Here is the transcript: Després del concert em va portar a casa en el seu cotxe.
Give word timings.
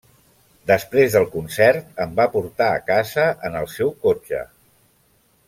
Després 0.69 1.17
del 1.17 1.27
concert 1.35 2.01
em 2.05 2.15
va 2.21 2.27
portar 2.37 2.71
a 2.79 2.81
casa 2.89 3.27
en 3.51 3.59
el 3.61 3.71
seu 3.77 3.93
cotxe. 4.09 4.43